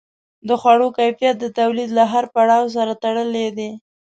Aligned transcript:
د 0.47 0.49
خوړو 0.61 0.87
کیفیت 0.97 1.35
د 1.39 1.45
تولید 1.59 1.89
له 1.97 2.03
هر 2.11 2.25
پړاو 2.33 2.65
سره 2.75 2.93
تړلی 3.03 3.47
دی. 3.57 3.69